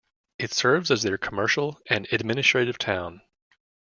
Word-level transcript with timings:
It 0.39 0.51
serves 0.51 0.89
as 0.89 1.03
their 1.03 1.19
commercial 1.19 1.79
and 1.85 2.07
administrative 2.11 2.79
town. 2.79 3.21